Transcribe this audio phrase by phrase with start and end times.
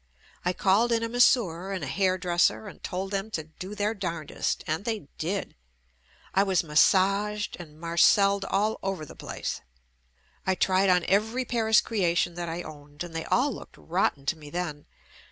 [0.43, 4.63] I called in a masseur and a hairdresser and told them to do their darndest—
[4.65, 5.55] and they did.
[6.33, 9.61] I was massaged and marcelled all over the place.
[10.43, 13.77] I tried on every Paris creation that I owned, JUST ME and they all looked
[13.77, 14.87] rotten to me then.